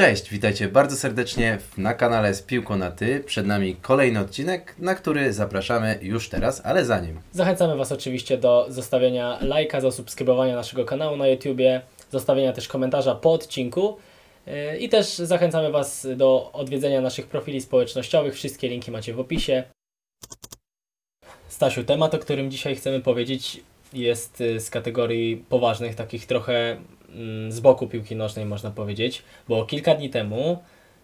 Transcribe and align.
Cześć, 0.00 0.30
witajcie 0.30 0.68
bardzo 0.68 0.96
serdecznie 0.96 1.58
na 1.78 1.94
kanale 1.94 2.34
z 2.34 2.42
Piłką 2.42 2.76
na 2.76 2.90
Ty. 2.90 3.22
Przed 3.26 3.46
nami 3.46 3.76
kolejny 3.76 4.20
odcinek, 4.20 4.74
na 4.78 4.94
który 4.94 5.32
zapraszamy 5.32 5.98
już 6.02 6.28
teraz, 6.28 6.62
ale 6.64 6.84
zanim. 6.84 7.20
Zachęcamy 7.32 7.76
Was 7.76 7.92
oczywiście 7.92 8.38
do 8.38 8.66
zostawienia 8.68 9.38
lajka, 9.40 9.80
zasubskrybowania 9.80 10.54
naszego 10.54 10.84
kanału 10.84 11.16
na 11.16 11.28
YouTubie, 11.28 11.82
zostawienia 12.10 12.52
też 12.52 12.68
komentarza 12.68 13.14
po 13.14 13.32
odcinku 13.32 13.96
yy, 14.46 14.78
i 14.78 14.88
też 14.88 15.06
zachęcamy 15.06 15.70
Was 15.70 16.06
do 16.16 16.50
odwiedzenia 16.52 17.00
naszych 17.00 17.26
profili 17.26 17.60
społecznościowych. 17.60 18.34
Wszystkie 18.34 18.68
linki 18.68 18.90
macie 18.90 19.14
w 19.14 19.20
opisie. 19.20 19.64
Stasiu, 21.48 21.84
temat, 21.84 22.14
o 22.14 22.18
którym 22.18 22.50
dzisiaj 22.50 22.76
chcemy 22.76 23.00
powiedzieć 23.00 23.60
jest 23.92 24.40
y, 24.40 24.60
z 24.60 24.70
kategorii 24.70 25.44
poważnych, 25.48 25.94
takich 25.94 26.26
trochę 26.26 26.76
z 27.48 27.60
boku 27.60 27.86
piłki 27.86 28.16
nożnej 28.16 28.46
można 28.46 28.70
powiedzieć, 28.70 29.22
bo 29.48 29.64
kilka 29.66 29.94
dni 29.94 30.10
temu 30.10 30.58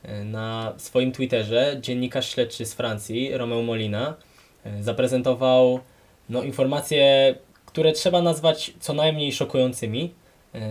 y, 0.05 0.25
na 0.25 0.75
swoim 0.77 1.13
Twitterze 1.13 1.77
dziennikarz 1.81 2.31
śledczy 2.31 2.67
z 2.67 2.75
Francji, 2.75 3.37
Romeo 3.37 3.63
Molina, 3.63 4.15
y, 4.67 4.83
zaprezentował 4.83 5.81
no, 6.29 6.43
informacje, 6.43 7.35
które 7.67 7.93
trzeba 7.93 8.23
nazwać 8.23 8.73
co 8.81 8.93
najmniej 8.95 9.33
szokującymi, 9.33 10.15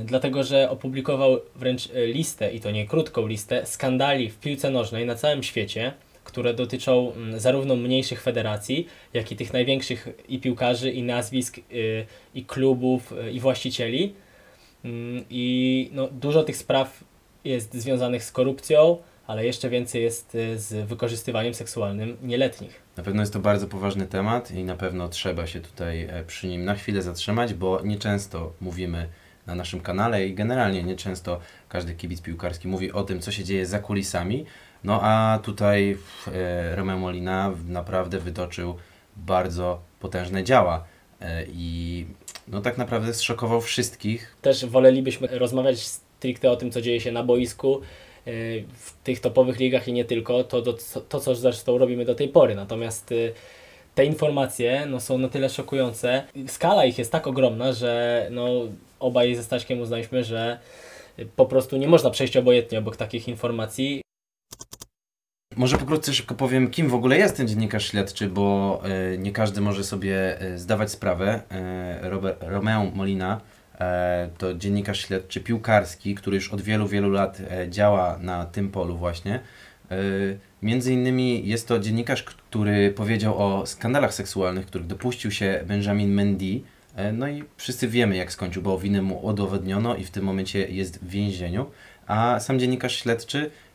dlatego 0.05 0.43
że 0.43 0.69
opublikował 0.69 1.39
wręcz 1.55 1.89
listę, 1.93 2.53
i 2.53 2.59
to 2.59 2.71
nie 2.71 2.87
krótką 2.87 3.27
listę, 3.27 3.65
skandali 3.65 4.29
w 4.29 4.39
piłce 4.39 4.69
nożnej 4.69 5.05
na 5.05 5.15
całym 5.15 5.43
świecie, 5.43 5.93
które 6.25 6.53
dotyczą 6.53 7.11
mm, 7.11 7.39
zarówno 7.39 7.75
mniejszych 7.75 8.21
federacji, 8.21 8.87
jak 9.13 9.31
i 9.31 9.35
tych 9.35 9.53
największych 9.53 10.07
i 10.29 10.39
piłkarzy, 10.39 10.91
i 10.91 11.03
nazwisk, 11.03 11.57
y, 11.57 12.05
i 12.35 12.45
klubów, 12.45 13.11
y, 13.11 13.31
i 13.31 13.39
właścicieli. 13.39 14.13
Mm, 14.85 15.25
I 15.29 15.89
no, 15.93 16.07
dużo 16.07 16.43
tych 16.43 16.57
spraw 16.57 17.03
jest 17.43 17.73
związanych 17.73 18.23
z 18.23 18.31
korupcją, 18.31 18.97
ale 19.27 19.45
jeszcze 19.45 19.69
więcej 19.69 20.03
jest 20.03 20.35
y, 20.35 20.59
z 20.59 20.87
wykorzystywaniem 20.87 21.53
seksualnym 21.53 22.17
nieletnich. 22.23 22.81
Na 22.97 23.03
pewno 23.03 23.21
jest 23.21 23.33
to 23.33 23.39
bardzo 23.39 23.67
poważny 23.67 24.07
temat 24.07 24.51
i 24.51 24.63
na 24.63 24.75
pewno 24.75 25.09
trzeba 25.09 25.47
się 25.47 25.61
tutaj 25.61 26.03
e, 26.03 26.23
przy 26.23 26.47
nim 26.47 26.65
na 26.65 26.75
chwilę 26.75 27.01
zatrzymać, 27.01 27.53
bo 27.53 27.81
nieczęsto 27.81 28.53
mówimy 28.61 29.09
na 29.47 29.55
naszym 29.55 29.81
kanale 29.81 30.27
i 30.27 30.33
generalnie 30.33 30.83
nieczęsto 30.83 31.39
każdy 31.69 31.95
kibic 31.95 32.21
piłkarski 32.21 32.67
mówi 32.67 32.91
o 32.91 33.03
tym, 33.03 33.19
co 33.19 33.31
się 33.31 33.43
dzieje 33.43 33.65
za 33.65 33.79
kulisami, 33.79 34.45
no 34.83 34.99
a 35.03 35.39
tutaj 35.43 35.97
e, 36.27 36.75
Romeo 36.75 36.97
Molina 36.97 37.51
naprawdę 37.67 38.19
wytoczył 38.19 38.75
bardzo 39.15 39.81
potężne 39.99 40.43
działa 40.43 40.83
i 41.53 42.05
no 42.47 42.61
tak 42.61 42.77
naprawdę 42.77 43.13
zszokował 43.13 43.61
wszystkich. 43.61 44.35
Też 44.41 44.65
wolelibyśmy 44.65 45.27
rozmawiać 45.27 45.79
stricte 45.79 46.51
o 46.51 46.55
tym, 46.55 46.71
co 46.71 46.81
dzieje 46.81 47.01
się 47.01 47.11
na 47.11 47.23
boisku, 47.23 47.75
e, 47.75 48.31
w 48.73 48.93
tych 49.03 49.19
topowych 49.19 49.59
ligach 49.59 49.87
i 49.87 49.93
nie 49.93 50.05
tylko, 50.05 50.43
to, 50.43 50.61
to, 50.61 51.01
to 51.01 51.19
co 51.19 51.35
zresztą 51.35 51.77
robimy 51.77 52.05
do 52.05 52.15
tej 52.15 52.29
pory. 52.29 52.55
Natomiast 52.55 53.11
e, 53.11 53.15
te 53.95 54.05
informacje 54.05 54.85
no, 54.85 54.99
są 54.99 55.17
na 55.17 55.29
tyle 55.29 55.49
szokujące. 55.49 56.23
Skala 56.47 56.85
ich 56.85 56.97
jest 56.97 57.11
tak 57.11 57.27
ogromna, 57.27 57.73
że 57.73 58.27
no, 58.31 58.49
obaj 58.99 59.35
ze 59.35 59.43
Staśkiem 59.43 59.79
uznaliśmy, 59.79 60.23
że 60.23 60.59
po 61.35 61.45
prostu 61.45 61.77
nie 61.77 61.87
można 61.87 62.09
przejść 62.09 62.37
obojętnie 62.37 62.79
obok 62.79 62.97
takich 62.97 63.27
informacji. 63.27 64.04
Może 65.57 65.77
pokrótce 65.77 66.13
szybko 66.13 66.35
powiem, 66.35 66.69
kim 66.69 66.89
w 66.89 66.93
ogóle 66.93 67.17
jest 67.17 67.37
ten 67.37 67.47
dziennikarz 67.47 67.85
śledczy, 67.85 68.29
bo 68.29 68.81
y, 69.13 69.17
nie 69.17 69.31
każdy 69.31 69.61
może 69.61 69.83
sobie 69.83 70.41
y, 70.41 70.59
zdawać 70.59 70.91
sprawę. 70.91 71.41
Y, 72.03 72.09
Robert, 72.09 72.43
Romeo 72.43 72.85
Molina 72.95 73.41
to 74.37 74.53
dziennikarz 74.53 75.05
śledczy 75.05 75.41
piłkarski, 75.41 76.15
który 76.15 76.35
już 76.35 76.53
od 76.53 76.61
wielu, 76.61 76.87
wielu 76.87 77.09
lat 77.09 77.41
działa 77.69 78.17
na 78.21 78.45
tym 78.45 78.71
polu 78.71 78.97
właśnie. 78.97 79.39
Między 80.61 80.93
innymi 80.93 81.47
jest 81.47 81.67
to 81.67 81.79
dziennikarz, 81.79 82.23
który 82.23 82.91
powiedział 82.91 83.37
o 83.37 83.65
skandalach 83.65 84.13
seksualnych, 84.13 84.65
których 84.65 84.87
dopuścił 84.87 85.31
się 85.31 85.63
Benjamin 85.67 86.13
Mendy. 86.13 86.61
No 87.13 87.27
i 87.27 87.43
wszyscy 87.57 87.87
wiemy, 87.87 88.15
jak 88.15 88.31
skończył, 88.31 88.61
bo 88.63 88.79
winę 88.79 89.01
mu 89.01 89.25
udowodniono 89.25 89.95
i 89.95 90.03
w 90.03 90.11
tym 90.11 90.23
momencie 90.23 90.67
jest 90.67 91.03
w 91.03 91.09
więzieniu. 91.09 91.65
A 92.07 92.39
sam 92.39 92.59
dziennikarz 92.59 92.95
śledczy 92.95 93.51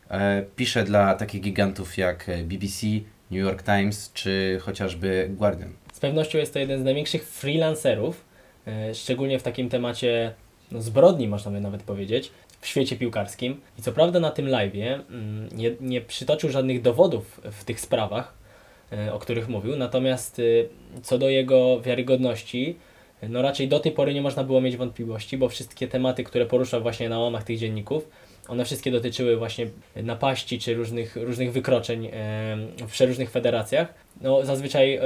pisze 0.55 0.83
dla 0.83 1.15
takich 1.15 1.41
gigantów 1.41 1.97
jak 1.97 2.27
BBC, 2.43 2.87
New 3.31 3.39
York 3.39 3.63
Times 3.63 4.11
czy 4.13 4.59
chociażby 4.61 5.29
Guardian. 5.37 5.73
Z 5.93 5.99
pewnością 5.99 6.37
jest 6.37 6.53
to 6.53 6.59
jeden 6.59 6.79
z 6.79 6.83
największych 6.83 7.23
freelancerów, 7.23 8.25
e, 8.67 8.95
szczególnie 8.95 9.39
w 9.39 9.43
takim 9.43 9.69
temacie 9.69 10.33
no, 10.71 10.81
zbrodni, 10.81 11.27
można 11.27 11.51
by 11.51 11.61
nawet 11.61 11.83
powiedzieć, 11.83 12.31
w 12.61 12.67
świecie 12.67 12.95
piłkarskim. 12.95 13.61
I 13.79 13.81
co 13.81 13.91
prawda 13.91 14.19
na 14.19 14.31
tym 14.31 14.45
live'ie 14.45 14.99
mm, 15.09 15.49
nie, 15.51 15.71
nie 15.81 16.01
przytoczył 16.01 16.49
żadnych 16.49 16.81
dowodów 16.81 17.41
w 17.51 17.63
tych 17.63 17.79
sprawach, 17.79 18.33
e, 18.91 19.13
o 19.13 19.19
których 19.19 19.49
mówił, 19.49 19.75
natomiast 19.75 20.41
co 21.03 21.17
do 21.17 21.29
jego 21.29 21.81
wiarygodności, 21.81 22.77
no 23.29 23.41
raczej 23.41 23.67
do 23.67 23.79
tej 23.79 23.91
pory 23.91 24.13
nie 24.13 24.21
można 24.21 24.43
było 24.43 24.61
mieć 24.61 24.77
wątpliwości, 24.77 25.37
bo 25.37 25.49
wszystkie 25.49 25.87
tematy, 25.87 26.23
które 26.23 26.45
poruszał 26.45 26.81
właśnie 26.81 27.09
na 27.09 27.19
łamach 27.19 27.43
tych 27.43 27.57
dzienników, 27.57 28.07
one 28.47 28.65
wszystkie 28.65 28.91
dotyczyły 28.91 29.37
właśnie 29.37 29.67
napaści 29.95 30.59
czy 30.59 30.73
różnych, 30.73 31.15
różnych 31.15 31.53
wykroczeń 31.53 32.11
w 32.77 32.91
przeróżnych 32.91 33.29
federacjach. 33.29 33.93
No, 34.21 34.45
zazwyczaj 34.45 34.95
e, 34.95 35.01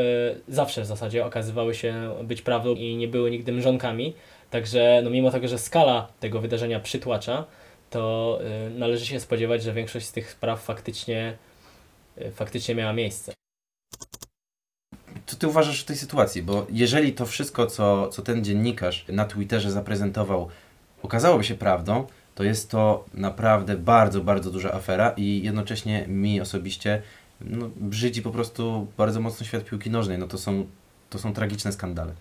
zawsze 0.47 0.81
w 0.81 0.85
zasadzie 0.85 1.25
okazywały 1.25 1.75
się 1.75 2.15
być 2.23 2.41
prawdą 2.41 2.75
i 2.75 2.95
nie 2.95 3.07
były 3.07 3.31
nigdy 3.31 3.51
mrzonkami. 3.51 4.13
Także 4.49 5.01
no, 5.03 5.09
mimo 5.09 5.31
tego, 5.31 5.47
że 5.47 5.57
skala 5.57 6.07
tego 6.19 6.41
wydarzenia 6.41 6.79
przytłacza, 6.79 7.45
to 7.89 8.39
e, 8.43 8.69
należy 8.69 9.05
się 9.05 9.19
spodziewać, 9.19 9.63
że 9.63 9.73
większość 9.73 10.05
z 10.05 10.11
tych 10.11 10.31
spraw 10.31 10.63
faktycznie, 10.63 11.37
e, 12.17 12.31
faktycznie 12.31 12.75
miała 12.75 12.93
miejsce. 12.93 13.33
Co 15.25 15.35
ty 15.35 15.47
uważasz 15.47 15.81
w 15.81 15.85
tej 15.85 15.95
sytuacji? 15.95 16.41
Bo 16.43 16.67
jeżeli 16.69 17.13
to 17.13 17.25
wszystko, 17.25 17.67
co, 17.67 18.07
co 18.07 18.21
ten 18.21 18.43
dziennikarz 18.43 19.05
na 19.09 19.25
Twitterze 19.25 19.71
zaprezentował, 19.71 20.49
okazałoby 21.03 21.43
się 21.43 21.55
prawdą, 21.55 22.07
to 22.35 22.43
jest 22.43 22.71
to 22.71 23.05
naprawdę 23.13 23.77
bardzo, 23.77 24.21
bardzo 24.21 24.51
duża 24.51 24.73
afera 24.73 25.13
i 25.17 25.41
jednocześnie 25.43 26.05
mi 26.07 26.41
osobiście 26.41 27.01
no, 27.41 27.69
brzydzi 27.75 28.21
po 28.21 28.31
prostu 28.31 28.87
bardzo 28.97 29.21
mocno 29.21 29.45
świat 29.45 29.63
piłki 29.63 29.89
nożnej. 29.89 30.17
No 30.17 30.27
to 30.27 30.37
są, 30.37 30.65
to 31.09 31.19
są 31.19 31.33
tragiczne 31.33 31.71
skandale. 31.71 32.13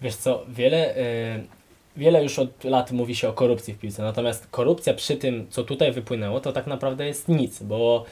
Wiesz 0.00 0.16
co, 0.16 0.44
wiele, 0.48 0.94
yy, 1.36 1.44
wiele 1.96 2.22
już 2.22 2.38
od 2.38 2.64
lat 2.64 2.92
mówi 2.92 3.16
się 3.16 3.28
o 3.28 3.32
korupcji 3.32 3.74
w 3.74 3.78
piłce, 3.78 4.02
natomiast 4.02 4.46
korupcja 4.46 4.94
przy 4.94 5.16
tym, 5.16 5.46
co 5.50 5.64
tutaj 5.64 5.92
wypłynęło, 5.92 6.40
to 6.40 6.52
tak 6.52 6.66
naprawdę 6.66 7.06
jest 7.06 7.28
nic, 7.28 7.62
bo 7.62 8.04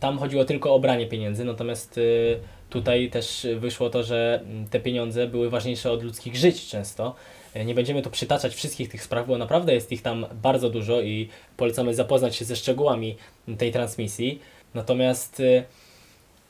tam 0.00 0.18
chodziło 0.18 0.44
tylko 0.44 0.74
o 0.74 0.78
branie 0.80 1.06
pieniędzy, 1.06 1.44
natomiast 1.44 1.96
yy, 1.96 2.40
tutaj 2.70 3.10
też 3.10 3.46
wyszło 3.56 3.90
to, 3.90 4.02
że 4.02 4.42
te 4.70 4.80
pieniądze 4.80 5.26
były 5.26 5.50
ważniejsze 5.50 5.90
od 5.90 6.02
ludzkich 6.02 6.36
żyć 6.36 6.68
często. 6.68 7.14
E, 7.54 7.64
nie 7.64 7.74
będziemy 7.74 8.02
tu 8.02 8.10
przytaczać 8.10 8.54
wszystkich 8.54 8.88
tych 8.88 9.02
spraw, 9.02 9.26
bo 9.26 9.38
naprawdę 9.38 9.74
jest 9.74 9.92
ich 9.92 10.02
tam 10.02 10.26
bardzo 10.42 10.70
dużo 10.70 11.00
i 11.00 11.28
polecamy 11.56 11.94
zapoznać 11.94 12.36
się 12.36 12.44
ze 12.44 12.56
szczegółami 12.56 13.16
tej 13.58 13.72
transmisji. 13.72 14.38
Natomiast 14.74 15.42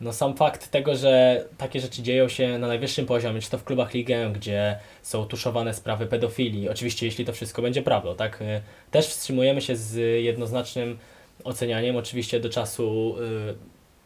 no 0.01 0.13
sam 0.13 0.37
fakt 0.37 0.71
tego, 0.71 0.97
że 0.97 1.45
takie 1.59 1.81
rzeczy 1.81 2.03
dzieją 2.03 2.29
się 2.29 2.59
na 2.59 2.69
najwyższym 2.69 3.07
poziomie, 3.07 3.41
czy 3.41 3.51
to 3.51 3.59
w 3.59 3.65
klubach 3.65 3.95
ligę, 3.95 4.31
gdzie 4.35 4.79
są 5.03 5.25
tuszowane 5.25 5.75
sprawy 5.75 6.07
pedofilii, 6.07 6.69
oczywiście 6.69 7.07
jeśli 7.07 7.25
to 7.25 7.33
wszystko 7.33 7.63
będzie 7.63 7.83
prawdą, 7.83 8.17
tak, 8.17 8.45
też 8.91 9.07
wstrzymujemy 9.07 9.61
się 9.61 9.77
z 9.77 10.23
jednoznacznym 10.23 10.99
ocenianiem, 11.45 11.97
oczywiście 11.97 12.41
do 12.41 12.49
czasu 12.49 13.17
y, 13.19 13.55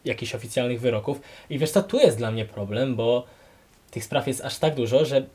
jakichś 0.05 0.35
oficjalnych 0.35 0.81
wyroków. 0.81 1.21
I 1.51 1.59
wiesz 1.59 1.71
co, 1.71 1.83
tu 1.83 1.99
jest 1.99 2.19
dla 2.19 2.31
mnie 2.31 2.45
problem, 2.45 2.97
bo 2.97 3.27
tych 3.91 4.05
spraw 4.05 4.27
jest 4.27 4.45
aż 4.45 4.59
tak 4.59 4.75
dużo, 4.75 5.05
że 5.05 5.27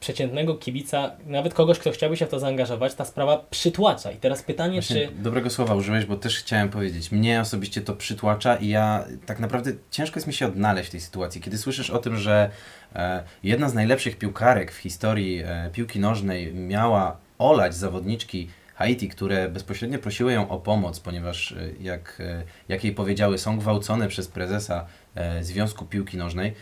przeciętnego 0.00 0.54
kibica, 0.54 1.10
nawet 1.26 1.54
kogoś, 1.54 1.78
kto 1.78 1.90
chciałby 1.90 2.16
się 2.16 2.26
w 2.26 2.28
to 2.28 2.38
zaangażować, 2.38 2.94
ta 2.94 3.04
sprawa 3.04 3.44
przytłacza. 3.50 4.12
I 4.12 4.16
teraz 4.16 4.42
pytanie, 4.42 4.80
Właśnie 4.80 5.08
czy... 5.08 5.14
Dobrego 5.14 5.50
słowa 5.50 5.74
użyłeś, 5.74 6.04
bo 6.04 6.16
też 6.16 6.38
chciałem 6.38 6.68
powiedzieć. 6.68 7.12
Mnie 7.12 7.40
osobiście 7.40 7.80
to 7.80 7.94
przytłacza 7.94 8.56
i 8.56 8.68
ja 8.68 9.04
tak 9.26 9.40
naprawdę 9.40 9.72
ciężko 9.90 10.16
jest 10.16 10.26
mi 10.26 10.32
się 10.32 10.46
odnaleźć 10.46 10.88
w 10.88 10.92
tej 10.92 11.00
sytuacji. 11.00 11.40
Kiedy 11.40 11.58
słyszysz 11.58 11.90
o 11.90 11.98
tym, 11.98 12.16
że 12.16 12.50
e, 12.94 13.22
jedna 13.42 13.68
z 13.68 13.74
najlepszych 13.74 14.18
piłkarek 14.18 14.72
w 14.72 14.76
historii 14.76 15.42
e, 15.44 15.70
piłki 15.72 16.00
nożnej 16.00 16.54
miała 16.54 17.16
olać 17.38 17.74
zawodniczki 17.74 18.48
Haiti, 18.80 19.08
które 19.08 19.48
bezpośrednio 19.48 19.98
prosiły 19.98 20.32
ją 20.32 20.48
o 20.48 20.58
pomoc, 20.58 21.00
ponieważ 21.00 21.52
e, 21.52 21.56
jak, 21.80 22.16
e, 22.20 22.42
jak 22.68 22.84
jej 22.84 22.94
powiedziały, 22.94 23.38
są 23.38 23.58
gwałcone 23.58 24.08
przez 24.08 24.28
prezesa 24.28 24.86
e, 25.14 25.44
Związku 25.44 25.84
Piłki 25.84 26.16
Nożnej 26.16 26.54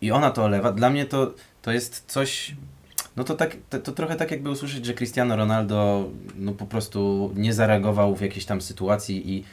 i 0.00 0.10
ona 0.10 0.30
to 0.30 0.44
olewa. 0.44 0.72
Dla 0.72 0.90
mnie 0.90 1.04
to 1.04 1.34
to 1.62 1.72
jest 1.72 2.04
coś. 2.06 2.54
No 3.16 3.24
to, 3.24 3.34
tak, 3.34 3.56
to, 3.70 3.78
to, 3.78 3.92
trochę 3.92 4.16
tak 4.16 4.30
jakby 4.30 4.50
usłyszeć, 4.50 4.86
że 4.86 4.94
Cristiano 4.94 5.36
Ronaldo 5.36 6.08
no 6.36 6.52
po 6.52 6.66
prostu 6.66 7.32
nie 7.34 7.52
zareagował 7.54 8.16
w 8.16 8.20
jakiejś 8.20 8.44
tam 8.44 8.60
sytuacji 8.60 9.34
i, 9.34 9.44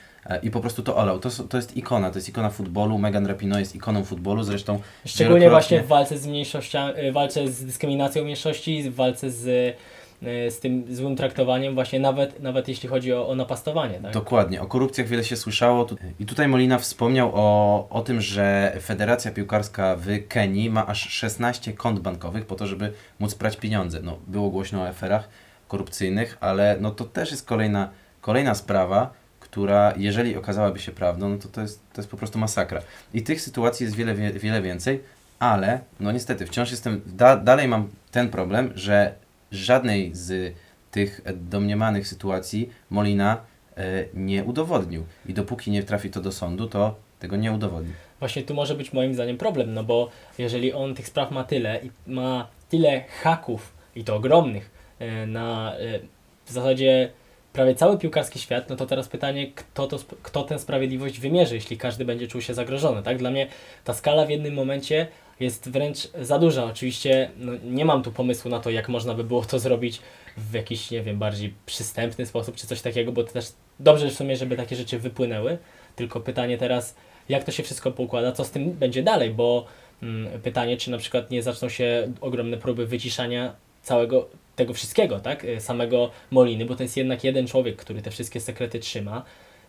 i 0.42 0.52
po 0.52 0.62
prostu 0.62 0.84
to 0.84 0.96
olał. 0.96 1.20
To, 1.20 1.30
to 1.30 1.58
jest 1.58 1.78
ikona, 1.78 2.12
to 2.12 2.18
jest 2.18 2.30
ikona 2.30 2.50
futbolu. 2.50 2.98
Megan 2.98 3.26
Rapinoe 3.26 3.60
jest 3.60 3.76
ikoną 3.76 4.04
futbolu, 4.04 4.44
zresztą 4.44 4.80
Szczególnie 5.06 5.50
właśnie 5.50 5.82
w 5.82 5.88
walce 5.88 6.18
z 6.18 6.28
mniejszościami, 6.28 7.12
walce 7.12 7.48
z 7.48 7.66
dyskryminacją 7.66 8.24
mniejszości, 8.24 8.90
w 8.90 8.96
walce 8.96 9.32
z 9.32 9.78
z 10.22 10.60
tym 10.60 10.96
złym 10.96 11.16
traktowaniem 11.16 11.74
właśnie 11.74 12.00
nawet, 12.00 12.40
nawet 12.40 12.68
jeśli 12.68 12.90
chodzi 12.90 13.14
o, 13.14 13.28
o 13.30 13.36
napastowanie. 13.36 14.00
Tak? 14.00 14.14
Dokładnie, 14.14 14.62
o 14.62 14.66
korupcjach 14.66 15.08
wiele 15.08 15.24
się 15.24 15.36
słyszało 15.36 15.88
i 16.20 16.26
tutaj 16.26 16.48
Molina 16.48 16.78
wspomniał 16.78 17.32
o, 17.34 17.88
o 17.90 18.02
tym, 18.02 18.22
że 18.22 18.78
Federacja 18.82 19.32
Piłkarska 19.32 19.96
w 19.96 20.28
Kenii 20.28 20.70
ma 20.70 20.88
aż 20.88 21.10
16 21.10 21.74
kont 21.74 22.00
bankowych 22.00 22.46
po 22.46 22.56
to, 22.56 22.68
żeby 22.68 22.94
móc 23.20 23.36
prać 23.36 23.58
pieniądze. 23.58 24.00
No, 24.04 24.18
było 24.28 24.50
głośno 24.50 24.82
o 24.82 24.88
aferach 24.88 25.30
korupcyjnych, 25.68 26.38
ale 26.40 26.78
no 26.82 26.92
to 26.92 27.06
też 27.06 27.32
jest 27.32 27.46
kolejna, 27.46 27.90
kolejna 28.22 28.56
sprawa, 28.56 29.14
która 29.40 29.94
jeżeli 29.98 30.36
okazałaby 30.36 30.80
się 30.80 30.92
prawdą, 30.92 31.30
no 31.30 31.38
to 31.38 31.48
to 31.48 31.62
jest, 31.62 31.82
to 31.94 32.02
jest 32.02 32.12
po 32.12 32.18
prostu 32.18 32.40
masakra. 32.40 32.82
I 33.14 33.24
tych 33.24 33.42
sytuacji 33.42 33.84
jest 33.84 33.96
wiele, 33.96 34.16
wie- 34.16 34.32
wiele 34.34 34.62
więcej, 34.62 35.04
ale 35.40 35.80
no 36.00 36.12
niestety 36.12 36.46
wciąż 36.46 36.72
jestem, 36.72 37.02
da, 37.06 37.38
dalej 37.38 37.68
mam 37.68 37.90
ten 38.12 38.30
problem, 38.30 38.72
że 38.76 39.14
żadnej 39.52 40.16
z 40.16 40.56
tych 40.92 41.22
domniemanych 41.36 42.08
sytuacji 42.08 42.70
Molina 42.90 43.38
e, 43.78 44.06
nie 44.14 44.44
udowodnił. 44.44 45.06
I 45.26 45.34
dopóki 45.34 45.72
nie 45.72 45.84
trafi 45.84 46.10
to 46.10 46.22
do 46.22 46.32
sądu, 46.32 46.68
to 46.68 46.96
tego 47.20 47.36
nie 47.36 47.52
udowodni. 47.52 47.94
Właśnie 48.20 48.44
tu 48.44 48.54
może 48.54 48.76
być 48.76 48.94
moim 48.94 49.14
zdaniem 49.14 49.38
problem, 49.38 49.74
no 49.74 49.84
bo 49.84 50.10
jeżeli 50.38 50.74
on 50.74 50.96
tych 50.96 51.08
spraw 51.08 51.32
ma 51.32 51.44
tyle 51.44 51.80
i 51.84 52.12
ma 52.12 52.48
tyle 52.70 53.04
haków, 53.22 53.74
i 53.96 54.04
to 54.04 54.16
ogromnych, 54.16 54.72
e, 55.00 55.26
na 55.26 55.76
e, 55.78 56.00
w 56.46 56.52
zasadzie 56.52 57.10
prawie 57.54 57.76
cały 57.76 57.98
piłkarski 57.98 58.40
świat, 58.40 58.70
no 58.70 58.76
to 58.76 58.86
teraz 58.86 59.08
pytanie, 59.08 59.52
kto, 59.56 59.88
to, 59.88 59.98
kto 60.24 60.44
tę 60.44 60.60
sprawiedliwość 60.60 61.20
wymierzy, 61.20 61.56
jeśli 61.56 61.78
każdy 61.78 62.06
będzie 62.06 62.28
czuł 62.28 62.42
się 62.42 62.54
zagrożony, 62.54 63.04
tak? 63.04 63.18
Dla 63.18 63.32
mnie 63.32 63.48
ta 63.84 63.94
skala 63.94 64.26
w 64.26 64.30
jednym 64.30 64.54
momencie 64.54 65.08
jest 65.40 65.70
wręcz 65.70 65.98
za 66.22 66.40
duża. 66.40 66.66
Oczywiście 66.66 67.32
no, 67.38 67.52
nie 67.64 67.86
mam 67.86 68.04
tu 68.04 68.12
pomysłu 68.12 68.52
na 68.52 68.60
to, 68.60 68.70
jak 68.70 68.90
można 68.90 69.14
by 69.14 69.24
było 69.24 69.46
to 69.46 69.60
zrobić 69.60 70.00
w 70.38 70.54
jakiś, 70.54 70.92
nie 70.92 71.02
wiem, 71.02 71.20
bardziej 71.20 71.54
przystępny 71.66 72.26
sposób, 72.26 72.56
czy 72.56 72.68
coś 72.68 72.82
takiego, 72.82 73.12
bo 73.12 73.24
to 73.24 73.34
też 73.34 73.46
dobrze 73.80 74.10
w 74.10 74.14
sumie, 74.14 74.38
żeby 74.38 74.58
takie 74.58 74.76
rzeczy 74.76 75.00
wypłynęły, 75.00 75.58
tylko 75.96 76.20
pytanie 76.20 76.58
teraz, 76.58 76.96
jak 77.30 77.44
to 77.44 77.52
się 77.52 77.64
wszystko 77.64 77.92
poukłada, 77.92 78.32
co 78.32 78.46
z 78.46 78.52
tym 78.52 78.72
będzie 78.72 79.04
dalej, 79.04 79.30
bo 79.30 79.66
mm, 80.04 80.42
pytanie, 80.42 80.78
czy 80.78 80.92
na 80.92 80.98
przykład 80.98 81.32
nie 81.32 81.44
zaczną 81.44 81.70
się 81.70 82.14
ogromne 82.22 82.58
próby 82.58 82.88
wyciszania 82.88 83.56
całego 83.82 84.28
tego 84.56 84.74
wszystkiego, 84.74 85.20
tak? 85.20 85.46
Y, 85.46 85.62
Samego 85.62 86.12
Moliny, 86.32 86.66
bo 86.66 86.76
to 86.76 86.84
jest 86.84 86.98
jednak 86.98 87.24
jeden 87.24 87.48
człowiek, 87.48 87.76
który 87.76 88.02
te 88.02 88.12
wszystkie 88.12 88.40
sekrety 88.40 88.80
trzyma 88.80 89.24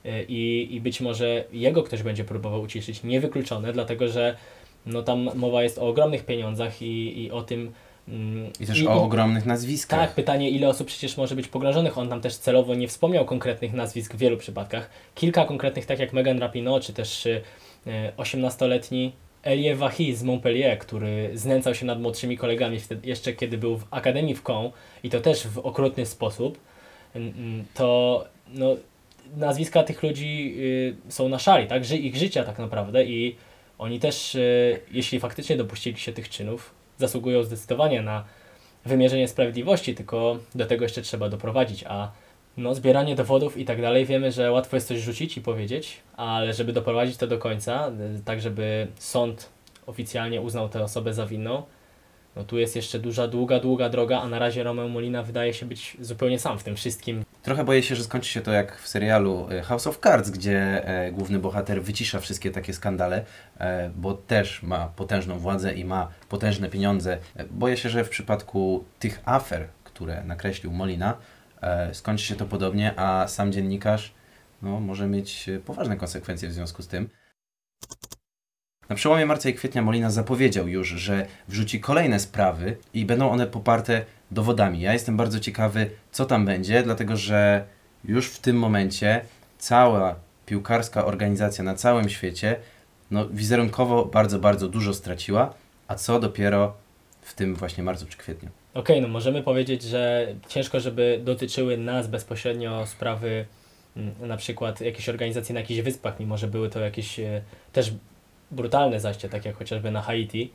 y, 0.06 0.24
i, 0.28 0.74
i 0.74 0.80
być 0.80 1.00
może 1.00 1.44
jego 1.52 1.82
ktoś 1.82 2.02
będzie 2.02 2.24
próbował 2.24 2.62
uciszyć. 2.62 3.02
Niewykluczone, 3.02 3.72
dlatego 3.72 4.08
że 4.08 4.36
no 4.86 5.02
tam 5.02 5.30
mowa 5.34 5.62
jest 5.62 5.78
o 5.78 5.88
ogromnych 5.88 6.24
pieniądzach 6.24 6.82
i, 6.82 7.22
i 7.22 7.30
o 7.30 7.42
tym. 7.42 7.72
mm, 8.08 8.50
I 8.60 8.66
też 8.66 8.86
o 8.86 9.02
ogromnych 9.02 9.46
nazwiskach. 9.46 10.00
tak, 10.00 10.14
pytanie, 10.14 10.50
ile 10.50 10.68
osób 10.68 10.86
przecież 10.86 11.16
może 11.16 11.36
być 11.36 11.48
pogrążonych. 11.48 11.98
On 11.98 12.08
tam 12.08 12.20
też 12.20 12.36
celowo 12.36 12.74
nie 12.74 12.88
wspomniał 12.88 13.24
konkretnych 13.24 13.72
nazwisk 13.72 14.14
w 14.14 14.18
wielu 14.18 14.36
przypadkach. 14.36 14.90
Kilka 15.14 15.44
konkretnych, 15.44 15.86
tak 15.86 15.98
jak 15.98 16.12
Megan 16.12 16.38
Rapinoe, 16.38 16.80
czy 16.80 16.92
też 16.92 17.26
y, 17.26 17.42
y, 17.86 17.90
18-letni 18.16 19.12
Elie 19.42 19.76
Wahi 19.76 20.14
z 20.14 20.22
Montpellier, 20.22 20.78
który 20.78 21.30
znęcał 21.34 21.74
się 21.74 21.86
nad 21.86 22.00
młodszymi 22.00 22.38
kolegami 22.38 22.80
wtedy, 22.80 23.08
jeszcze 23.08 23.32
kiedy 23.32 23.58
był 23.58 23.76
w 23.76 23.86
Akademii 23.90 24.34
w 24.34 24.42
Caen 24.42 24.70
i 25.02 25.10
to 25.10 25.20
też 25.20 25.46
w 25.46 25.58
okrutny 25.58 26.06
sposób, 26.06 26.58
to 27.74 28.24
no, 28.54 28.76
nazwiska 29.36 29.82
tych 29.82 30.02
ludzi 30.02 30.54
y, 30.58 31.12
są 31.12 31.28
na 31.28 31.38
szali, 31.38 31.66
tak? 31.66 31.90
Ich 31.90 32.16
życia 32.16 32.44
tak 32.44 32.58
naprawdę 32.58 33.04
i 33.04 33.36
oni 33.78 34.00
też, 34.00 34.34
y, 34.34 34.80
jeśli 34.90 35.20
faktycznie 35.20 35.56
dopuścili 35.56 35.98
się 35.98 36.12
tych 36.12 36.28
czynów, 36.28 36.74
zasługują 36.98 37.42
zdecydowanie 37.42 38.02
na 38.02 38.24
wymierzenie 38.84 39.28
sprawiedliwości, 39.28 39.94
tylko 39.94 40.36
do 40.54 40.66
tego 40.66 40.84
jeszcze 40.84 41.02
trzeba 41.02 41.28
doprowadzić, 41.28 41.84
a 41.88 42.12
no, 42.56 42.74
zbieranie 42.74 43.16
dowodów 43.16 43.56
i 43.56 43.64
tak 43.64 43.82
dalej, 43.82 44.06
wiemy, 44.06 44.32
że 44.32 44.52
łatwo 44.52 44.76
jest 44.76 44.88
coś 44.88 44.98
rzucić 44.98 45.36
i 45.36 45.40
powiedzieć, 45.40 45.96
ale 46.16 46.54
żeby 46.54 46.72
doprowadzić 46.72 47.16
to 47.16 47.26
do 47.26 47.38
końca, 47.38 47.88
y, 48.18 48.24
tak 48.24 48.40
żeby 48.40 48.86
sąd 48.98 49.48
oficjalnie 49.86 50.40
uznał 50.40 50.68
tę 50.68 50.82
osobę 50.82 51.14
za 51.14 51.26
winną, 51.26 51.62
no 52.36 52.44
tu 52.44 52.58
jest 52.58 52.76
jeszcze 52.76 52.98
duża, 52.98 53.28
długa, 53.28 53.60
długa 53.60 53.88
droga, 53.88 54.20
a 54.20 54.28
na 54.28 54.38
razie 54.38 54.62
Romeo 54.62 54.88
Molina 54.88 55.22
wydaje 55.22 55.54
się 55.54 55.66
być 55.66 55.96
zupełnie 56.00 56.38
sam 56.38 56.58
w 56.58 56.64
tym 56.64 56.76
wszystkim. 56.76 57.24
Trochę 57.48 57.64
boję 57.64 57.82
się, 57.82 57.96
że 57.96 58.04
skończy 58.04 58.30
się 58.30 58.40
to 58.40 58.52
jak 58.52 58.78
w 58.78 58.88
serialu 58.88 59.48
e, 59.50 59.62
House 59.62 59.86
of 59.86 60.00
Cards, 60.00 60.30
gdzie 60.30 60.88
e, 60.88 61.12
główny 61.12 61.38
bohater 61.38 61.82
wycisza 61.82 62.20
wszystkie 62.20 62.50
takie 62.50 62.74
skandale, 62.74 63.24
e, 63.58 63.90
bo 63.96 64.14
też 64.14 64.62
ma 64.62 64.86
potężną 64.86 65.38
władzę 65.38 65.74
i 65.74 65.84
ma 65.84 66.08
potężne 66.28 66.68
pieniądze. 66.68 67.18
Boję 67.50 67.76
się, 67.76 67.88
że 67.88 68.04
w 68.04 68.08
przypadku 68.08 68.84
tych 68.98 69.20
afer, 69.24 69.68
które 69.84 70.24
nakreślił 70.24 70.72
Molina, 70.72 71.16
skończy 71.92 72.24
się 72.24 72.34
to 72.34 72.46
podobnie, 72.46 72.98
a 72.98 73.28
sam 73.28 73.52
dziennikarz 73.52 74.14
no, 74.62 74.80
może 74.80 75.06
mieć 75.06 75.50
poważne 75.66 75.96
konsekwencje 75.96 76.48
w 76.48 76.52
związku 76.52 76.82
z 76.82 76.88
tym. 76.88 77.08
Na 78.88 78.96
przełomie 78.96 79.26
marca 79.26 79.48
i 79.48 79.54
kwietnia 79.54 79.82
Molina 79.82 80.10
zapowiedział 80.10 80.68
już, 80.68 80.88
że 80.88 81.26
wrzuci 81.48 81.80
kolejne 81.80 82.20
sprawy 82.20 82.76
i 82.94 83.04
będą 83.04 83.30
one 83.30 83.46
poparte 83.46 84.04
dowodami. 84.30 84.80
Ja 84.80 84.92
jestem 84.92 85.16
bardzo 85.16 85.40
ciekawy, 85.40 85.90
co 86.12 86.24
tam 86.24 86.46
będzie, 86.46 86.82
dlatego 86.82 87.16
że 87.16 87.64
już 88.04 88.30
w 88.30 88.38
tym 88.38 88.58
momencie 88.58 89.20
cała 89.58 90.16
piłkarska 90.46 91.04
organizacja 91.04 91.64
na 91.64 91.74
całym 91.74 92.08
świecie 92.08 92.56
no, 93.10 93.28
wizerunkowo 93.28 94.04
bardzo, 94.04 94.38
bardzo 94.38 94.68
dużo 94.68 94.94
straciła, 94.94 95.54
a 95.88 95.94
co 95.94 96.20
dopiero 96.20 96.74
w 97.22 97.34
tym 97.34 97.54
właśnie 97.54 97.84
marcu 97.84 98.06
czy 98.06 98.18
kwietniu. 98.18 98.48
Okej, 98.74 99.02
no 99.02 99.08
możemy 99.08 99.42
powiedzieć, 99.42 99.82
że 99.82 100.34
ciężko, 100.48 100.80
żeby 100.80 101.20
dotyczyły 101.24 101.76
nas 101.76 102.06
bezpośrednio 102.06 102.86
sprawy 102.86 103.44
mm, 103.96 104.14
na 104.20 104.36
przykład 104.36 104.80
jakiejś 104.80 105.08
organizacji 105.08 105.52
na 105.54 105.60
jakichś 105.60 105.80
wyspach, 105.80 106.20
mimo 106.20 106.36
że 106.36 106.48
były 106.48 106.68
to 106.68 106.80
jakieś 106.80 107.20
e, 107.20 107.42
też 107.72 107.92
brutalne 108.50 109.00
zajście, 109.00 109.28
tak 109.28 109.44
jak 109.44 109.56
chociażby 109.56 109.90
na 109.90 110.02
Haiti. 110.02 110.50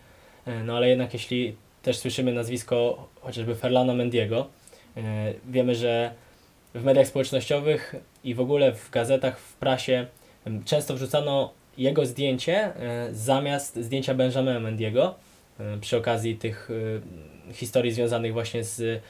E, 0.45 0.63
No 0.63 0.77
ale 0.77 0.89
jednak 0.89 1.13
jeśli 1.13 1.55
też 1.81 1.97
słyszymy 1.97 2.33
nazwisko 2.33 3.07
chociażby 3.21 3.55
Ferlana 3.55 3.93
Mendiego, 3.93 4.47
e, 4.97 5.33
wiemy, 5.45 5.75
że 5.75 6.13
w 6.75 6.83
mediach 6.83 7.07
społecznościowych 7.07 7.95
i 8.23 8.35
w 8.35 8.39
ogóle 8.39 8.73
w 8.73 8.89
gazetach, 8.89 9.39
w 9.39 9.53
prasie 9.53 10.05
często 10.65 10.93
wrzucano 10.93 11.51
jego 11.77 12.05
zdjęcie 12.05 12.55
e, 12.75 13.07
zamiast 13.13 13.75
zdjęcia 13.75 14.13
Benjamina 14.13 14.59
Mendiego 14.59 15.15
przy 15.81 15.97
okazji 15.97 16.35
tych 16.35 16.69
historii 17.53 17.91
związanych 17.91 18.33
właśnie 18.33 18.63
z, 18.63 19.03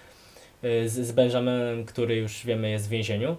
z, 0.64 0.92
z 0.92 1.12
Benjaminem, 1.12 1.86
który 1.86 2.16
już 2.16 2.46
wiemy 2.46 2.70
jest 2.70 2.86
w 2.86 2.90
więzieniu. 2.90 3.38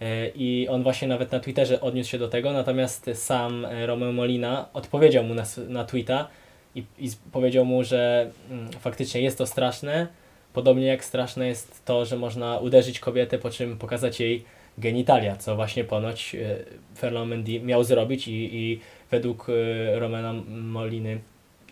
E, 0.00 0.28
I 0.28 0.68
on 0.68 0.82
właśnie 0.82 1.08
nawet 1.08 1.32
na 1.32 1.40
Twitterze 1.40 1.80
odniósł 1.80 2.10
się 2.10 2.18
do 2.18 2.28
tego, 2.28 2.52
natomiast 2.52 3.10
sam 3.14 3.64
e, 3.64 3.86
Romeo 3.86 4.12
Molina 4.12 4.68
odpowiedział 4.72 5.24
mu 5.24 5.34
na, 5.34 5.44
na 5.68 5.84
tweeta 5.84 6.28
i, 6.74 6.84
i 6.98 7.10
powiedział 7.32 7.64
mu, 7.64 7.84
że 7.84 8.30
mm, 8.50 8.72
faktycznie 8.72 9.20
jest 9.20 9.38
to 9.38 9.46
straszne, 9.46 10.06
podobnie 10.52 10.86
jak 10.86 11.04
straszne 11.04 11.48
jest 11.48 11.84
to, 11.84 12.04
że 12.04 12.16
można 12.16 12.58
uderzyć 12.58 13.00
kobietę, 13.00 13.38
po 13.38 13.50
czym 13.50 13.78
pokazać 13.78 14.20
jej 14.20 14.44
genitalia, 14.78 15.36
co 15.36 15.56
właśnie 15.56 15.84
ponoć 15.84 16.34
e, 16.34 16.56
Ferland 16.98 17.30
Mendy 17.30 17.60
miał 17.60 17.84
zrobić 17.84 18.28
i, 18.28 18.56
i 18.56 18.80
według 19.10 19.46
e, 19.48 19.98
Romana 19.98 20.32
Moliny 20.48 21.18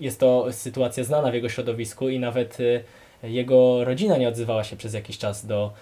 jest 0.00 0.20
to 0.20 0.52
sytuacja 0.52 1.04
znana 1.04 1.30
w 1.30 1.34
jego 1.34 1.48
środowisku 1.48 2.08
i 2.08 2.18
nawet 2.18 2.58
e, 2.60 3.30
jego 3.30 3.84
rodzina 3.84 4.16
nie 4.16 4.28
odzywała 4.28 4.64
się 4.64 4.76
przez 4.76 4.94
jakiś 4.94 5.18
czas 5.18 5.46
do, 5.46 5.72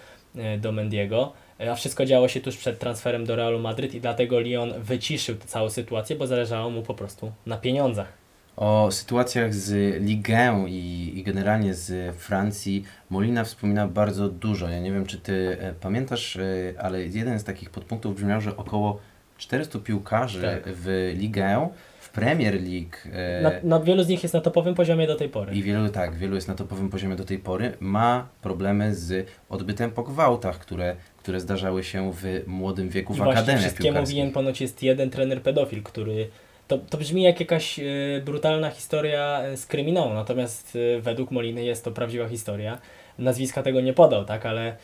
do 0.59 0.71
Mendiego. 0.71 1.33
E, 1.59 1.71
A 1.71 1.75
wszystko 1.75 2.05
działo 2.05 2.27
się 2.27 2.41
tuż 2.41 2.57
przed 2.57 2.79
transferem 2.79 3.25
do 3.25 3.35
Realu 3.35 3.59
Madryt 3.59 3.93
i 3.93 4.01
dlatego 4.01 4.39
Lyon 4.39 4.73
wyciszył 4.77 5.35
tę 5.35 5.47
całą 5.47 5.69
sytuację, 5.69 6.15
bo 6.15 6.27
zależało 6.27 6.69
mu 6.69 6.81
po 6.83 6.93
prostu 6.93 7.31
na 7.45 7.57
pieniądzach. 7.57 8.23
O 8.55 8.91
sytuacjach 8.91 9.53
z 9.53 10.01
Ligę 10.03 10.65
i, 10.67 11.11
i 11.15 11.23
generalnie 11.23 11.73
z 11.73 12.15
Francji 12.15 12.83
Molina 13.09 13.43
wspomina 13.43 13.87
bardzo 13.87 14.29
dużo. 14.29 14.69
Ja 14.69 14.79
nie 14.79 14.91
wiem, 14.91 15.05
czy 15.05 15.17
ty 15.17 15.57
e, 15.59 15.73
pamiętasz, 15.73 16.35
e, 16.35 16.41
ale 16.79 17.03
jeden 17.05 17.39
z 17.39 17.43
takich 17.43 17.69
podpunktów 17.69 18.15
brzmiał, 18.15 18.41
że 18.41 18.57
około 18.57 18.99
400 19.37 19.79
piłkarzy 19.79 20.41
Tak. 20.41 20.63
w 20.75 21.13
Ligę, 21.17 21.69
Premier 22.13 22.53
League 22.53 22.97
e, 23.13 23.41
Na, 23.41 23.51
na 23.63 23.79
wielu 23.79 24.03
z 24.03 24.07
nich 24.07 24.23
jest 24.23 24.33
na 24.33 24.41
topowym 24.41 24.75
poziomie 24.75 25.07
do 25.07 25.15
tej 25.15 25.29
pory. 25.29 25.55
i 25.55 25.63
wielu, 25.63 25.89
tak, 25.89 26.15
wielu 26.15 26.35
jest 26.35 26.47
na 26.47 26.55
topowym 26.55 26.89
poziomie 26.89 27.15
do 27.15 27.25
tej 27.25 27.39
pory, 27.39 27.73
ma 27.79 28.27
problemy 28.41 28.95
z 28.95 29.27
odbytem 29.49 29.91
po 29.91 30.03
gwałtach, 30.03 30.59
które, 30.59 30.95
które 31.17 31.39
zdarzały 31.39 31.83
się 31.83 32.11
w 32.13 32.23
młodym 32.47 32.89
wieku 32.89 33.13
I 33.13 33.17
w 33.17 33.21
akademiach 33.21 33.61
wszystkiemu 33.61 34.05
winien 34.05 34.31
ponoć 34.31 34.61
jest 34.61 34.83
jeden 34.83 35.09
trener 35.09 35.41
pedofil, 35.41 35.83
który... 35.83 36.27
To, 36.67 36.77
to 36.77 36.97
brzmi 36.97 37.23
jak 37.23 37.39
jakaś 37.39 37.79
e, 37.79 37.83
brutalna 38.25 38.69
historia 38.69 39.41
e, 39.43 39.57
z 39.57 39.65
kryminału, 39.65 40.13
natomiast 40.13 40.77
według 41.01 41.31
Moliny 41.31 41.63
jest 41.63 41.83
to 41.83 41.91
prawdziwa 41.91 42.27
historia. 42.27 42.77
Nazwiska 43.19 43.63
tego 43.63 43.81
nie 43.81 43.93
podał, 43.93 44.25
tak, 44.25 44.45
ale 44.45 44.75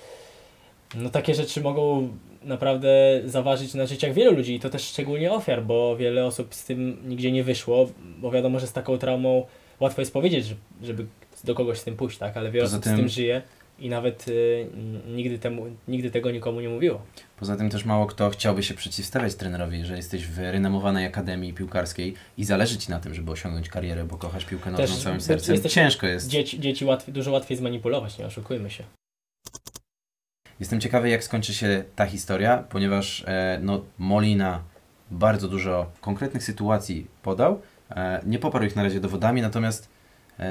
no 0.95 1.09
takie 1.09 1.35
rzeczy 1.35 1.61
mogą 1.61 2.09
naprawdę 2.43 3.21
zaważyć 3.25 3.73
na 3.73 3.85
życiach 3.85 4.13
wielu 4.13 4.35
ludzi 4.35 4.55
i 4.55 4.59
to 4.59 4.69
też 4.69 4.83
szczególnie 4.83 5.31
ofiar, 5.31 5.63
bo 5.63 5.95
wiele 5.97 6.25
osób 6.25 6.55
z 6.55 6.65
tym 6.65 6.97
nigdzie 7.09 7.31
nie 7.31 7.43
wyszło, 7.43 7.89
bo 8.17 8.31
wiadomo, 8.31 8.59
że 8.59 8.67
z 8.67 8.73
taką 8.73 8.97
traumą 8.97 9.45
łatwo 9.79 10.01
jest 10.01 10.13
powiedzieć, 10.13 10.45
że- 10.45 10.55
żeby 10.83 11.05
do 11.43 11.55
kogoś 11.55 11.77
z 11.79 11.83
tym 11.83 11.95
pójść, 11.95 12.17
tak, 12.17 12.37
ale 12.37 12.51
wiele 12.51 12.65
Poza 12.65 12.77
osób 12.77 12.85
z 12.85 12.87
tym- 12.87 12.97
tym 12.97 13.09
żyje. 13.09 13.41
i 13.79 13.89
nawet 13.89 14.27
y, 14.27 14.67
nigdy, 15.07 15.39
temu, 15.39 15.65
nigdy 15.87 16.11
tego 16.11 16.31
nikomu 16.31 16.61
nie 16.61 16.69
mówiło. 16.69 17.01
Poza 17.39 17.55
tym 17.55 17.69
też 17.69 17.85
mało 17.85 18.05
kto 18.05 18.29
chciałby 18.29 18.63
się 18.63 18.73
przeciwstawiać 18.73 19.35
trenerowi, 19.35 19.85
że 19.85 19.95
jesteś 19.97 20.25
w 20.27 20.37
renomowanej 20.39 21.05
akademii 21.05 21.53
piłkarskiej 21.53 22.13
i 22.37 22.45
zależy 22.45 22.77
Ci 22.77 22.89
na 22.91 22.99
tym, 22.99 23.13
żeby 23.13 23.31
osiągnąć 23.31 23.69
karierę, 23.69 24.03
bo 24.05 24.17
kochasz 24.17 24.45
piłkę 24.45 24.71
nożną 24.71 24.95
całym 24.97 25.21
sercem. 25.21 25.61
Ciężko 25.69 26.07
jest. 26.07 26.27
Dzieci, 26.29 26.59
dzieci 26.59 26.85
łatwiej, 26.85 27.13
dużo 27.13 27.31
łatwiej 27.31 27.57
zmanipulować, 27.57 28.17
nie 28.17 28.25
oszukujmy 28.25 28.69
się. 28.71 28.83
Jestem 30.59 30.79
ciekawy, 30.79 31.09
jak 31.09 31.23
skończy 31.23 31.53
się 31.53 31.83
ta 31.95 32.05
historia, 32.05 32.63
ponieważ 32.69 33.23
e, 33.27 33.59
no, 33.61 33.81
Molina 33.97 34.63
bardzo 35.11 35.47
dużo 35.47 35.91
konkretnych 36.01 36.43
sytuacji 36.43 37.07
podał. 37.21 37.61
E, 37.91 38.21
nie 38.25 38.39
poparł 38.39 38.65
ich 38.65 38.75
na 38.75 38.83
razie 38.83 38.99
dowodami, 38.99 39.41
natomiast 39.41 39.89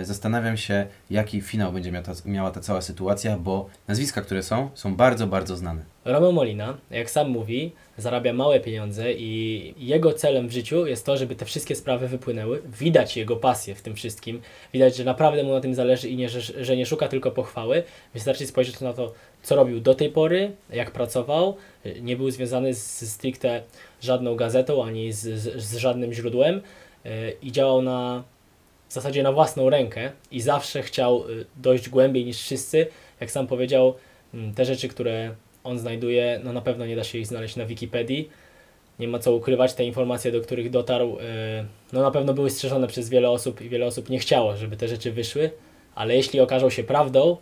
zastanawiam 0.03 0.57
się, 0.57 0.87
jaki 1.11 1.41
finał 1.41 1.73
będzie 1.73 1.93
miała 1.93 2.05
ta, 2.05 2.13
miała 2.25 2.51
ta 2.51 2.61
cała 2.61 2.81
sytuacja, 2.81 3.39
bo 3.39 3.67
nazwiska, 3.89 4.23
które 4.23 4.43
są, 4.43 4.71
są 4.75 4.97
bardzo, 4.97 5.27
bardzo 5.27 5.57
znane. 5.57 5.83
Romeo 6.05 6.33
Molina, 6.33 6.77
jak 6.91 7.11
sam 7.11 7.31
mówi, 7.31 7.73
zarabia 7.99 8.33
małe 8.33 8.61
pieniądze 8.61 9.13
i 9.13 9.75
jego 9.79 10.13
celem 10.13 10.49
w 10.49 10.53
życiu 10.53 10.87
jest 10.87 11.07
to, 11.07 11.17
żeby 11.17 11.35
te 11.35 11.45
wszystkie 11.45 11.75
sprawy 11.75 12.09
wypłynęły. 12.09 12.63
Widać 12.81 13.17
jego 13.17 13.37
pasję 13.37 13.75
w 13.75 13.83
tym 13.83 13.95
wszystkim. 13.95 14.41
Widać, 14.73 14.97
że 14.97 15.05
naprawdę 15.05 15.43
mu 15.43 15.53
na 15.53 15.61
tym 15.61 15.75
zależy 15.75 16.09
i 16.09 16.17
nie, 16.17 16.29
że, 16.29 16.65
że 16.65 16.77
nie 16.77 16.87
szuka 16.87 17.09
tylko 17.09 17.31
pochwały. 17.31 17.83
Wystarczy 18.15 18.47
spojrzeć 18.47 18.81
na 18.81 18.93
to, 18.93 19.13
co 19.43 19.57
robił 19.57 19.81
do 19.81 19.95
tej 19.95 20.11
pory, 20.11 20.53
jak 20.71 20.91
pracował. 20.91 21.57
Nie 22.01 22.17
był 22.17 22.31
związany 22.31 22.75
z 22.75 23.13
stricte 23.13 23.63
żadną 24.01 24.37
gazetą 24.37 24.85
ani 24.85 25.13
z, 25.13 25.21
z, 25.21 25.63
z 25.63 25.77
żadnym 25.77 26.13
źródłem 26.13 26.61
yy, 27.05 27.11
i 27.43 27.53
działał 27.53 27.83
na 27.83 28.25
w 28.89 28.93
zasadzie 28.93 29.23
na 29.23 29.33
własną 29.33 29.71
rękę 29.71 30.13
i 30.31 30.41
zawsze 30.41 30.83
chciał 30.83 31.31
y, 31.31 31.47
dojść 31.57 31.89
głębiej 31.89 32.25
niż 32.25 32.39
wszyscy. 32.43 32.87
Jak 33.21 33.31
sam 33.31 33.47
powiedział, 33.47 33.95
mm, 34.35 34.55
te 34.55 34.65
rzeczy, 34.65 34.89
które 34.89 35.35
on 35.65 35.79
znajduje, 35.79 36.41
no 36.45 36.53
na 36.53 36.61
pewno 36.61 36.87
nie 36.87 36.97
da 36.97 37.05
się 37.05 37.19
ich 37.19 37.27
znaleźć 37.27 37.57
na 37.57 37.67
Wikipedii. 37.67 38.29
Nie 38.99 39.09
ma 39.09 39.19
co 39.19 39.35
ukrywać, 39.35 39.75
te 39.75 39.85
informacje, 39.85 40.33
do 40.33 40.41
których 40.41 40.71
dotarł, 40.71 41.19
y, 41.19 41.21
no 41.93 42.03
na 42.03 42.11
pewno 42.11 42.35
były 42.35 42.51
strzeżone 42.51 42.87
przez 42.87 43.09
wiele 43.09 43.31
osób 43.31 43.61
i 43.61 43.69
wiele 43.69 43.87
osób 43.87 44.11
nie 44.11 44.19
chciało, 44.19 44.57
żeby 44.57 44.77
te 44.77 44.89
rzeczy 44.89 45.13
wyszły, 45.13 45.51
ale 45.95 46.17
jeśli 46.17 46.41
okażą 46.41 46.71
się 46.71 46.85
prawdą, 46.85 47.37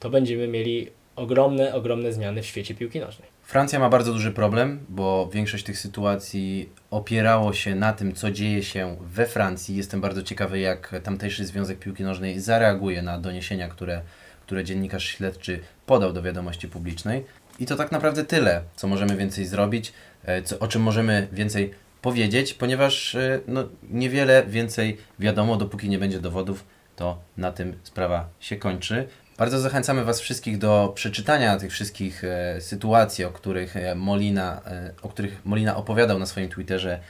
to 0.00 0.10
będziemy 0.10 0.48
mieli 0.48 0.90
ogromne, 1.18 1.74
ogromne 1.74 2.12
zmiany 2.12 2.42
w 2.42 2.46
świecie 2.46 2.74
piłki 2.74 3.00
nożnej. 3.00 3.28
Francja 3.42 3.78
ma 3.78 3.88
bardzo 3.88 4.12
duży 4.12 4.32
problem, 4.32 4.80
bo 4.88 5.30
większość 5.32 5.64
tych 5.64 5.78
sytuacji 5.78 6.68
opierało 6.90 7.52
się 7.52 7.74
na 7.74 7.92
tym, 7.92 8.14
co 8.14 8.30
dzieje 8.30 8.62
się 8.62 8.96
we 9.00 9.26
Francji. 9.26 9.76
Jestem 9.76 10.00
bardzo 10.00 10.22
ciekawy, 10.22 10.58
jak 10.58 11.00
tamtejszy 11.02 11.46
Związek 11.46 11.78
Piłki 11.78 12.02
Nożnej 12.02 12.40
zareaguje 12.40 13.02
na 13.02 13.18
doniesienia, 13.18 13.68
które, 13.68 14.02
które 14.46 14.64
dziennikarz 14.64 15.04
śledczy 15.04 15.60
podał 15.86 16.12
do 16.12 16.22
wiadomości 16.22 16.68
publicznej. 16.68 17.24
I 17.58 17.66
to 17.66 17.76
tak 17.76 17.92
naprawdę 17.92 18.24
tyle, 18.24 18.62
co 18.76 18.88
możemy 18.88 19.16
więcej 19.16 19.46
zrobić, 19.46 19.92
e, 20.24 20.42
co, 20.42 20.58
o 20.58 20.68
czym 20.68 20.82
możemy 20.82 21.28
więcej 21.32 21.70
powiedzieć, 22.02 22.54
ponieważ 22.54 23.14
e, 23.14 23.40
no, 23.46 23.68
niewiele 23.90 24.44
więcej 24.46 24.96
wiadomo, 25.18 25.56
dopóki 25.56 25.88
nie 25.88 25.98
będzie 25.98 26.20
dowodów, 26.20 26.64
to 26.96 27.18
na 27.36 27.52
tym 27.52 27.78
sprawa 27.82 28.28
się 28.40 28.56
kończy. 28.56 29.08
Bardzo 29.38 29.60
zachęcamy 29.60 30.04
Was 30.04 30.20
wszystkich 30.20 30.58
do 30.58 30.92
przeczytania 30.94 31.58
tych 31.58 31.72
wszystkich 31.72 32.24
e, 32.24 32.60
sytuacji, 32.60 33.24
o 33.24 33.30
których 33.30 33.76
e, 33.76 33.94
Molina, 33.94 34.62
e, 34.66 34.92
o 35.02 35.08
których 35.08 35.46
Molina 35.46 35.76
opowiadał 35.76 36.18
na 36.18 36.26
swoim 36.26 36.48
Twitterze. 36.48 37.00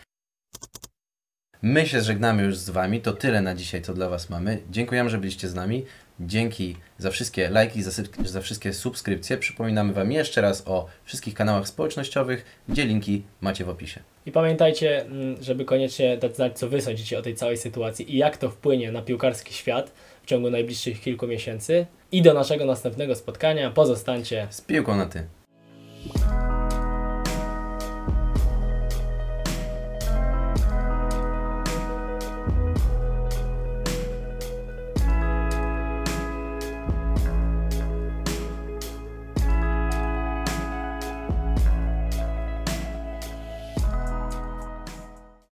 My 1.63 1.87
się 1.87 2.01
żegnamy 2.01 2.43
już 2.43 2.57
z 2.57 2.71
Wami. 2.71 3.01
To 3.01 3.13
tyle 3.13 3.43
na 3.43 3.55
dzisiaj, 3.55 3.83
co 3.83 3.95
dla 3.95 4.09
Was 4.09 4.31
mamy. 4.31 4.59
Dziękujemy, 4.71 5.11
że 5.11 5.19
byliście 5.19 5.49
z 5.49 5.55
nami. 5.55 5.85
Dzięki 6.21 6.77
za 6.99 7.11
wszystkie 7.11 7.51
lajki, 7.51 7.83
za, 7.83 8.03
za 8.25 8.41
wszystkie 8.41 8.73
subskrypcje. 8.73 9.37
Przypominamy 9.37 9.93
Wam 9.93 10.13
jeszcze 10.13 10.41
raz 10.41 10.69
o 10.69 10.87
wszystkich 11.05 11.35
kanałach 11.35 11.69
społecznościowych, 11.69 12.45
gdzie 12.69 12.85
linki 12.85 13.23
macie 13.41 13.65
w 13.65 13.69
opisie. 13.69 14.01
I 14.27 14.33
pamiętajcie, 14.33 15.05
mm, 15.05 15.43
żeby 15.43 15.65
koniecznie 15.65 16.17
dać 16.17 16.37
znać, 16.37 16.59
co 16.59 16.69
Wy 16.69 16.81
sądzicie 16.81 17.19
o 17.19 17.23
tej 17.23 17.35
całej 17.35 17.57
sytuacji 17.57 18.15
i 18.15 18.19
jak 18.19 18.37
to 18.37 18.51
wpłynie 18.51 18.93
na 18.93 19.03
piłkarski 19.03 19.55
świat 19.55 19.93
w 20.29 20.31
ciągu 20.31 20.51
najbliższych 20.51 21.01
kilku 21.01 21.27
miesięcy. 21.27 21.87
I 22.13 22.23
do 22.23 22.35
naszego 22.35 22.65
następnego 22.65 23.15
spotkania 23.15 23.71
pozostańcie 23.71 24.47
Z 24.51 24.61
piłką 24.61 24.97
na 24.97 25.07
Ty. 25.07 25.27